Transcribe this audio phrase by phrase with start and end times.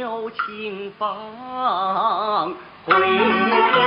[0.00, 1.06] 两袖清风
[2.86, 3.79] 回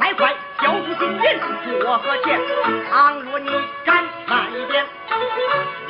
[0.00, 2.40] 你快交出金银过河前。
[2.90, 3.50] 倘若你
[3.84, 4.86] 敢慢一点，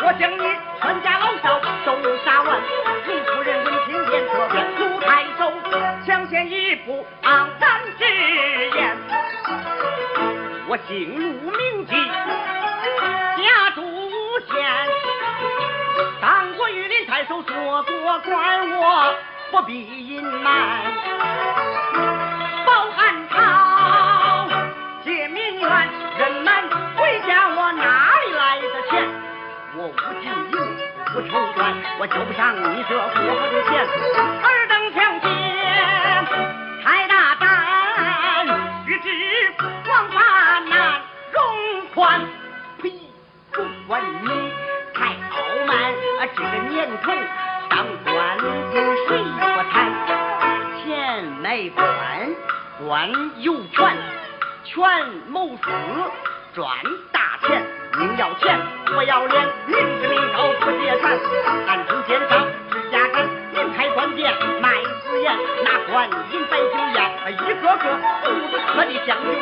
[0.00, 0.42] 我将你
[0.82, 2.60] 全家老少都杀完。
[3.06, 5.52] 卢夫人闻听言色变，卢太守
[6.04, 8.04] 抢先一步昂然直
[8.76, 8.96] 言：
[10.68, 11.92] 我姓卢名记，
[13.42, 14.48] 家住无县。
[16.20, 19.14] 当过御林太守，做过官，我
[19.50, 20.82] 不必隐瞒。
[22.66, 23.36] 报汉朝
[31.28, 33.86] 不愁赚，我交不上你这过河的钱。
[34.42, 35.26] 二等强奸，
[36.82, 37.44] 开大胆，
[38.86, 39.08] 欲知
[39.88, 40.16] 王法
[40.60, 41.02] 难
[41.32, 42.20] 容宽。
[42.80, 42.90] 呸！
[43.52, 44.28] 不管你
[44.94, 45.76] 太傲慢，
[46.20, 47.12] 啊，这个年头
[47.68, 48.74] 当官的
[49.06, 49.08] 谁
[49.38, 49.76] 不贪？
[50.82, 51.84] 钱没官，
[52.86, 53.12] 官
[53.42, 53.96] 有权，
[54.64, 54.80] 权
[55.28, 55.62] 谋私，
[56.54, 56.66] 赚
[57.12, 57.67] 大钱。
[57.98, 61.18] 宁要钱不要脸，民脂民膏不结产。
[61.66, 64.70] 暗中奸商指甲干，明开官店卖
[65.02, 66.98] 私盐，拿官银摆酒宴，
[67.32, 67.84] 一个个
[68.22, 69.34] 肚子喝的像牛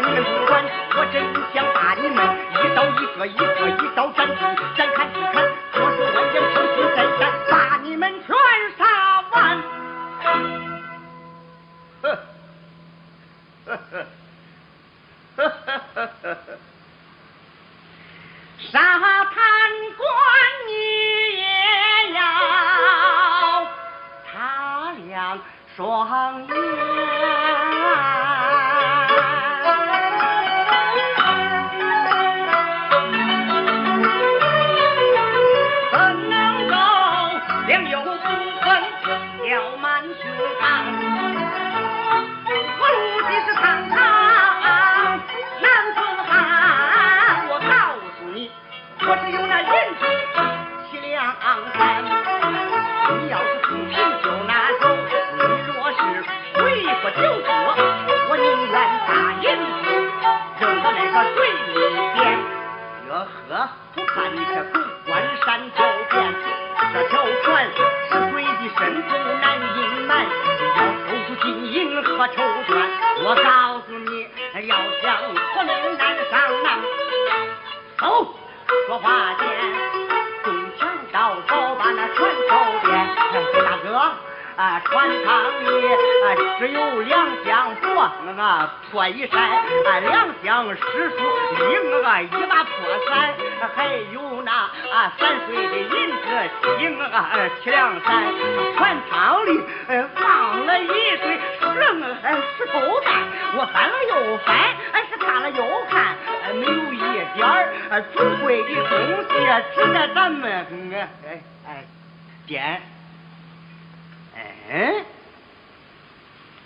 [0.00, 0.64] 你们不管，
[0.96, 2.18] 我真想把你们
[2.52, 4.38] 一刀一个一个一刀斩尽，
[4.76, 5.36] 斩砍斩砍，
[5.74, 8.28] 我是万箭穿心再斩，把你们全
[8.78, 8.80] 杀
[9.30, 9.62] 完。
[12.02, 12.04] 呵，
[13.66, 13.92] 呵呵，
[15.36, 16.34] 呵呵呵呵呵。
[18.72, 19.34] 沙滩
[19.98, 20.06] 官
[20.66, 20.70] 你
[21.36, 21.44] 也
[22.14, 22.20] 要
[24.30, 24.32] 擦
[25.08, 25.08] 亮
[25.76, 25.78] 双
[26.46, 26.50] 眼，
[74.70, 75.16] 要想
[75.52, 76.78] 活难上难
[77.98, 78.34] 走
[78.86, 79.48] 说话间
[80.46, 82.52] 用墙倒早把那船头
[82.86, 83.96] 颠大哥
[84.56, 86.26] 啊船舱里啊
[86.60, 91.16] 只有两箱薄那个破衣衫啊两箱湿书
[91.58, 92.72] 一个啊一把破
[93.08, 93.34] 伞
[93.74, 97.32] 还有那啊三岁的银子七个啊
[97.64, 98.24] 七两三
[98.76, 99.60] 船舱里
[100.14, 101.40] 放了一对
[102.56, 106.16] 石头蛋我翻了又翻，俺是看了又看，
[106.54, 106.98] 没有一
[107.34, 107.46] 点
[107.90, 108.90] 儿尊贵的东
[109.24, 109.28] 西，
[109.74, 111.84] 值得咱们哎哎哎
[112.46, 112.82] 点。
[114.36, 115.04] 哎，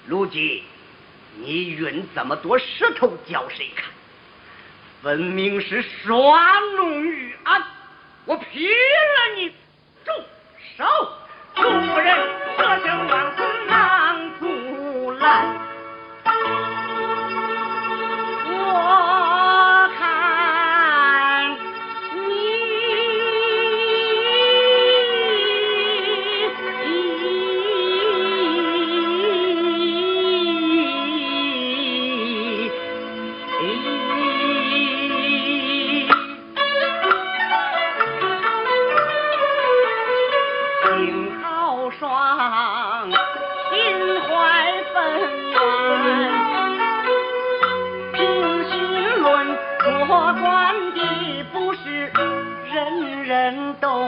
[0.06, 0.64] 鲁吉，
[1.38, 3.86] 你运这么多石头叫谁看？
[5.02, 7.62] 分明是耍弄于俺，
[8.26, 9.48] 我劈了你！
[10.04, 10.12] 住
[10.76, 10.84] 手！
[11.54, 11.64] 众
[12.02, 12.16] 人
[12.56, 13.33] 这等妄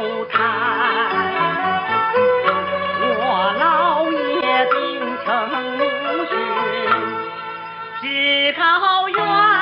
[0.06, 0.26] 不，
[3.18, 3.22] 我
[3.58, 3.64] 老
[4.12, 4.74] 爷病
[5.24, 5.26] 成
[5.78, 5.82] 如
[6.26, 6.32] 许，
[8.00, 8.04] 只
[8.52, 8.62] 靠
[9.08, 9.55] 怨。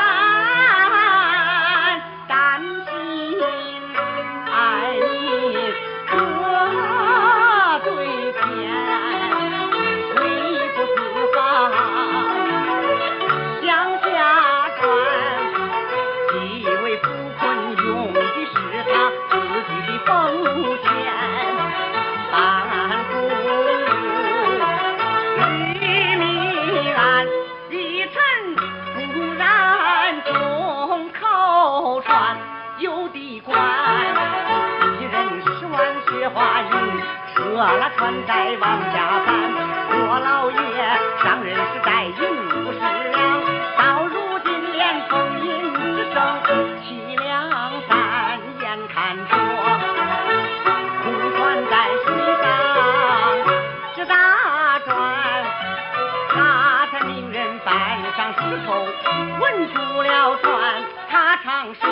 [36.24, 36.70] 雪花银
[37.34, 39.52] 扯了船在往下翻
[40.08, 40.56] 我老爷
[41.22, 42.80] 上任时带银五不是
[43.76, 46.16] 到如今连封印一生
[46.80, 47.28] 凄凉
[47.86, 49.36] 三眼看着
[51.02, 51.72] 空船在
[52.06, 52.06] 水
[52.40, 52.44] 上
[53.94, 54.88] 直打转
[56.30, 58.88] 他才命人搬上石头
[59.42, 61.86] 稳住了船他常说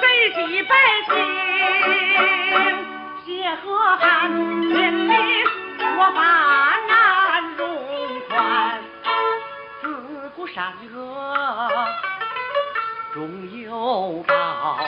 [0.00, 0.74] 谁系百
[1.10, 1.51] 姓
[1.84, 5.44] 今血和汗人民
[5.96, 6.20] 我把
[6.88, 7.60] 难融
[8.28, 8.74] 化
[9.80, 11.86] 自古善恶
[13.14, 14.78] 终有报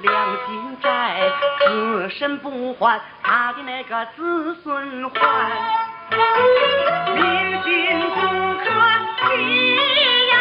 [0.00, 1.30] 良心债
[1.64, 5.86] 此生不还他的那个子孙还。
[7.14, 8.16] 民心不
[8.58, 8.64] 可
[9.18, 10.35] 欺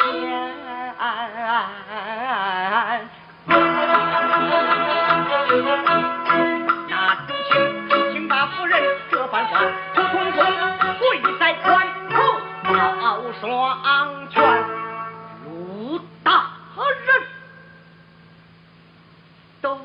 [0.00, 0.08] 前，
[6.88, 6.92] 那
[7.48, 7.50] 请
[8.12, 8.72] 请大夫人
[9.10, 9.60] 这番话
[9.94, 10.40] 通通通
[10.98, 12.14] 跪在关口，
[12.64, 13.40] 抱双
[14.30, 14.40] 拳。
[15.44, 16.28] 鲁大
[17.06, 17.08] 人，
[19.60, 19.78] 都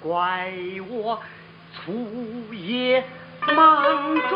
[0.00, 0.52] 怪
[0.88, 1.20] 我
[1.74, 1.92] 粗
[2.52, 3.04] 野
[3.54, 3.84] 莽
[4.28, 4.32] 撞，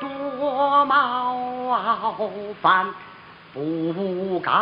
[0.00, 1.78] 多冒
[2.62, 2.64] 犯。
[3.56, 4.52] 不该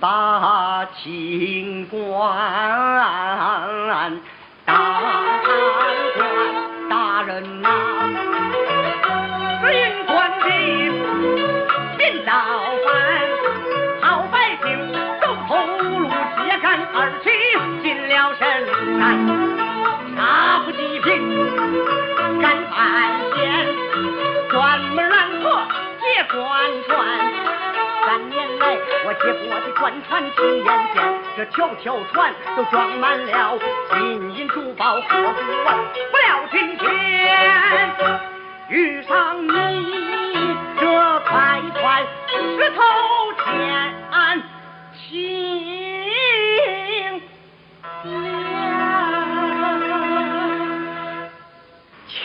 [0.00, 2.20] 把清官
[4.64, 4.74] 当
[5.44, 5.62] 贪
[6.16, 7.68] 官大人呐。
[9.62, 10.46] 只因官的
[11.96, 12.32] 不造
[12.84, 12.90] 反
[14.00, 14.66] 好百姓
[15.20, 17.37] 走投无路揭竿而起
[29.08, 31.02] 我接过的官船亲眼见
[31.34, 36.86] 这条条船都装满了金银珠宝我活不了今天
[38.68, 39.48] 遇上你
[40.78, 42.82] 这百块石头
[43.42, 44.42] 钱俺
[44.92, 45.08] 清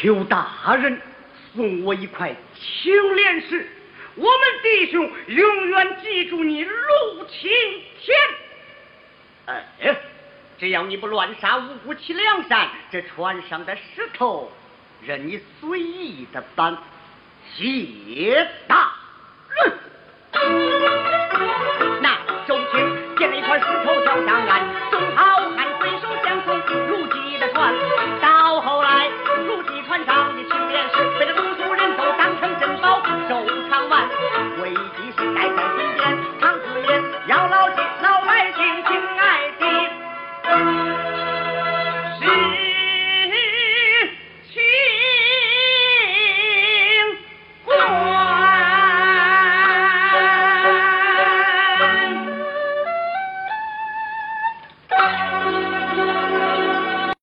[0.02, 1.00] 求大人
[1.56, 3.83] 送我一块青莲石。
[4.15, 7.50] 我们弟兄永远记住你陆青
[8.00, 8.17] 天，
[9.48, 9.96] 哎，
[10.60, 14.51] 只要你不乱杀无辜齐梁山，这船上的石头
[15.01, 16.77] 任你随意的搬。
[17.55, 18.92] 谢大。